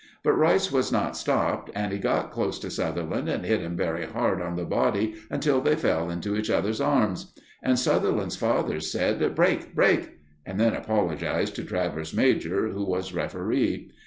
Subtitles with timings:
[0.23, 4.07] But Rice was not stopped, and he got close to Sutherland and hit him very
[4.07, 7.31] hard on the body until they fell into each other's arms.
[7.61, 9.75] And Sutherland's father said, "Break!
[9.75, 13.91] Break!" and then apologized to Travers major, who was referee.